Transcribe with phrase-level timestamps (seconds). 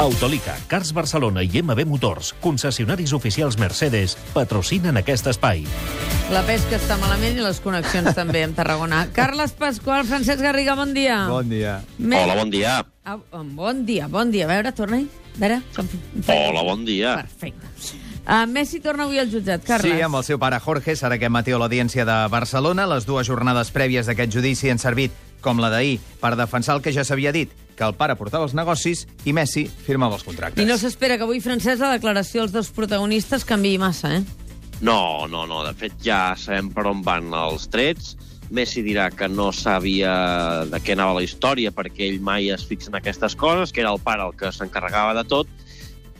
[0.00, 5.66] Autolica, Cars Barcelona i MB Motors, concessionaris oficials Mercedes, patrocinen aquest espai.
[6.32, 9.02] La pesca està malament i les connexions també amb Tarragona.
[9.18, 11.18] Carles Pasqual, Francesc Garriga, bon dia.
[11.28, 11.74] Bon dia.
[11.98, 12.78] Me- Hola, bon dia.
[13.04, 14.48] Ah, bon dia, bon dia.
[14.48, 15.04] A veure, torna-hi.
[15.36, 15.92] A veure, com...
[16.32, 17.18] Hola, bon dia.
[17.20, 17.68] Perfecte.
[18.24, 19.98] Uh, Messi torna avui al jutjat, Carles.
[19.98, 22.88] Sí, amb el seu pare Jorge serà aquest matí a l'Audiència de Barcelona.
[22.88, 25.12] Les dues jornades prèvies d'aquest judici han servit,
[25.44, 28.52] com la d'ahir, per defensar el que ja s'havia dit, que el pare portava els
[28.52, 30.60] negocis i Messi firmava els contractes.
[30.60, 34.50] I no s'espera que avui, Francesc, la declaració dels dos protagonistes canviï massa, eh?
[34.84, 35.62] No, no, no.
[35.64, 38.18] De fet, ja sabem per on van els trets.
[38.52, 40.12] Messi dirà que no sabia
[40.68, 43.94] de què anava la història perquè ell mai es fixa en aquestes coses, que era
[43.94, 45.48] el pare el que s'encarregava de tot,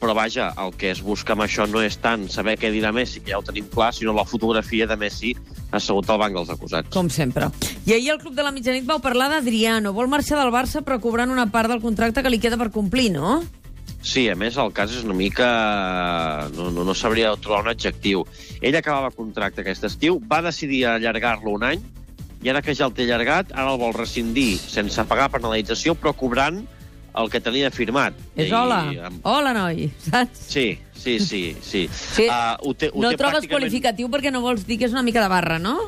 [0.00, 3.22] però vaja, el que es busca amb això no és tant saber què dirà Messi,
[3.22, 5.36] que ja ho tenim clar, sinó la fotografia de Messi
[5.74, 6.90] assegut al banc dels acusats.
[6.94, 7.50] Com sempre.
[7.86, 9.92] I ahir al Club de la Mitjanit vau parlar d'Adriano.
[9.96, 13.10] Vol marxar del Barça però cobrant una part del contracte que li queda per complir,
[13.14, 13.40] no?
[14.06, 15.46] Sí, a més, el cas és una mica...
[16.54, 18.22] No, no, no sabria trobar un adjectiu.
[18.62, 21.82] Ell acabava contracte aquest estiu, va decidir allargar-lo un any,
[22.44, 26.12] i ara que ja el té allargat, ara el vol rescindir sense pagar penalització, però
[26.14, 26.62] cobrant
[27.16, 28.14] el que tenia firmat.
[28.36, 28.80] És I, hola.
[29.08, 29.90] amb- Hola, noi.
[30.10, 30.38] Saps?
[30.48, 31.56] Sí, sí, sí.
[31.62, 31.88] sí.
[31.92, 32.26] Sí.
[32.28, 34.92] Uh, ho té, ho no té trobes pràcticament- qualificatiu perquè no vols dir que és
[34.92, 35.78] una mica de barra, no?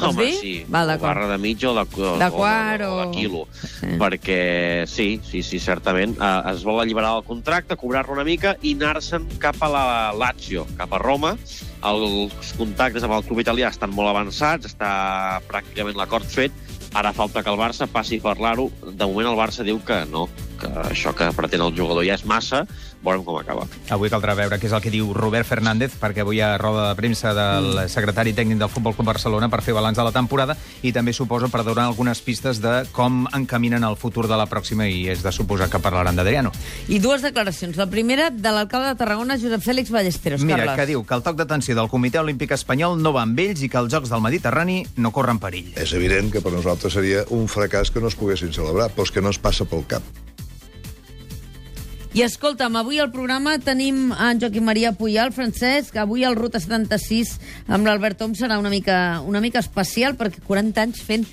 [0.00, 0.34] Home, dir?
[0.40, 0.52] sí.
[0.72, 3.42] Val, o barra de mig o de, o, De quart o, o- de quilo.
[3.52, 3.86] Sí.
[4.00, 6.16] Perquè sí, sí, sí, certament.
[6.16, 9.84] Uh, es vol alliberar del contracte, cobrar-lo una mica i anar-se'n cap a la
[10.16, 11.36] Lazio, cap a Roma.
[11.84, 16.50] Els contactes amb el club italià estan molt avançats, està pràcticament l'acord fet.
[16.94, 18.70] Ara falta que el Barça passi a parlar-ho.
[18.86, 20.28] De moment el Barça diu que no,
[20.64, 22.64] que això que pretén el jugador ja és massa.
[23.04, 23.66] Veurem com acaba.
[23.92, 26.88] Avui caldrà veure què és el que diu Robert Fernández, perquè avui hi ha roda
[26.88, 30.56] de premsa del secretari tècnic del Futbol Club Barcelona per fer balanç de la temporada
[30.82, 34.88] i també suposo per donar algunes pistes de com encaminen el futur de la pròxima
[34.88, 36.52] i és de suposar que parlaran d'Adriano.
[36.88, 37.76] I dues declaracions.
[37.76, 40.42] La primera, de l'alcalde de Tarragona, Josep Fèlix Ballesteros.
[40.42, 40.80] Mira, Carles.
[40.80, 43.68] que diu que el toc d'atenció del Comitè Olímpic Espanyol no va amb ells i
[43.68, 45.74] que els Jocs del Mediterrani no corren perill.
[45.76, 49.12] És evident que per nosaltres seria un fracàs que no es poguessin celebrar, però és
[49.12, 50.23] que no es passa pel cap.
[52.14, 57.32] I escolta'm, avui al programa tenim en Joaquim Maria Puyal, Francesc, avui el Ruta 76
[57.66, 61.26] amb l'Albert Tom serà una mica, una mica especial perquè 40 anys fent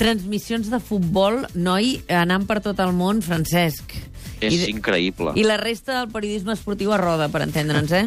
[0.00, 3.92] transmissions de futbol, noi, anant per tot el món, Francesc.
[4.40, 5.36] És I, increïble.
[5.36, 8.06] I la resta del periodisme esportiu a roda, per entendre'ns, eh?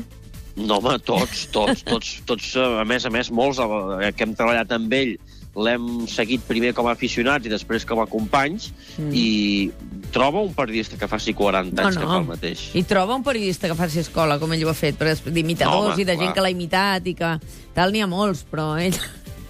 [0.58, 4.74] No, home, tots, tots, tots, tots, a més a més, molts eh, que hem treballat
[4.74, 5.14] amb ell
[5.56, 9.12] l'hem seguit primer com a aficionats i després com a companys mm.
[9.16, 12.64] i troba un periodista que faci 40 anys que fa el mateix.
[12.76, 16.02] I troba un periodista que faci escola, com ell ho ha fet, d'imitadors No, home,
[16.02, 16.34] i de gent clar.
[16.38, 17.36] que l'ha imitat i que
[17.76, 18.96] tal n'hi ha molts, però ell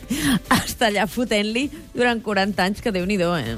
[0.62, 3.58] està allà fotent-li durant 40 anys, que déu-n'hi-do, eh?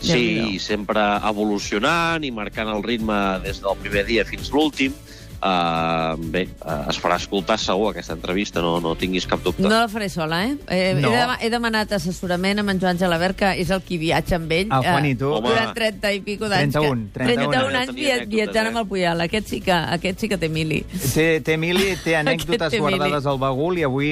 [0.00, 4.94] Sí, sempre evolucionant i marcant el ritme des del primer dia fins l'últim.
[5.40, 9.62] Uh, bé, uh, es farà escoltar segur aquesta entrevista, no, no tinguis cap dubte.
[9.62, 10.56] No la faré sola, eh?
[10.68, 11.08] eh No.
[11.08, 14.52] he, de, he demanat assessorament amb en Joan Gelabert, que és el qui viatja amb
[14.52, 14.68] ell.
[14.68, 15.30] El Juanito.
[15.30, 15.48] eh, Home.
[15.48, 16.74] durant 30 i pico d'anys.
[16.74, 18.28] 31, que- 31 31 anys.
[18.28, 18.68] viatjant eh?
[18.68, 19.20] amb el Puyal.
[19.24, 20.82] Aquest sí que, aquest sí que té mili.
[21.14, 22.98] Té, té Emili, té anècdotes té mili.
[22.98, 24.10] guardades al bagul i avui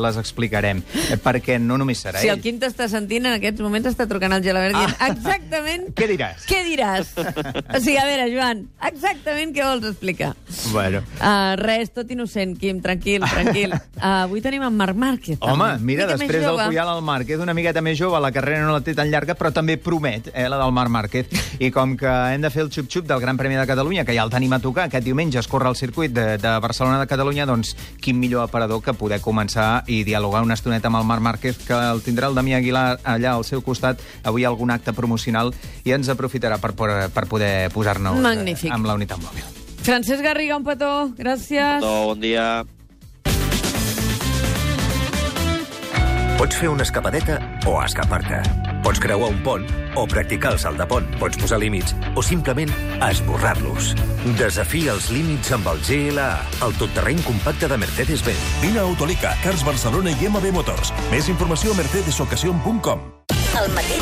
[0.00, 2.42] les explicarem, eh, perquè no només serà Si el ell.
[2.42, 5.90] Quim t'està sentint, en aquests moments està trucant al Gelabert dient exactament...
[6.00, 6.48] Què diràs?
[6.48, 7.12] Què diràs?
[7.76, 10.32] o sigui, a veure, Joan, exactament què vols explicar?
[10.80, 11.02] Bueno.
[11.18, 13.74] Uh, res, tot innocent, Quim, tranquil, tranquil.
[13.74, 15.38] Uh, avui tenim en Marc Márquez.
[15.40, 15.84] Home, també.
[15.84, 16.60] mira, Mica després del.
[16.60, 19.34] Puyal al Marc, és una miqueta més jove, la carrera no la té tan llarga,
[19.38, 21.34] però també promet, eh, la del Marc Márquez.
[21.60, 24.24] I com que hem de fer el xup-xup del Gran Premi de Catalunya, que ja
[24.24, 27.46] el tenim a tocar, aquest diumenge es corre el circuit de, de Barcelona de Catalunya,
[27.50, 31.62] doncs quin millor aparador que poder començar i dialogar una estoneta amb el Marc Márquez,
[31.66, 35.54] que el tindrà el Damià Aguilar allà al seu costat, avui algun acte promocional,
[35.84, 39.59] i ens aprofitarà per, per, per poder posar-nos eh, amb la unitat mòbil.
[39.82, 41.10] Francesc Garriga, un petó.
[41.16, 41.80] Gràcies.
[41.80, 42.64] No, bon dia.
[46.40, 47.34] Pots fer una escapadeta
[47.68, 48.38] o escapar-te.
[48.80, 49.66] Pots creuar un pont
[50.00, 51.04] o practicar el salt de pont.
[51.20, 52.72] Pots posar límits o simplement
[53.04, 53.92] esborrar-los.
[54.38, 56.30] Desafia els límits amb el GLA,
[56.64, 58.46] el totterreny compacte de Mercedes-Benz.
[58.64, 60.94] Vine a Autolica, Cars Barcelona i MB Motors.
[61.12, 63.04] Més informació a mercedesocasion.com.
[63.60, 63.98] El matí de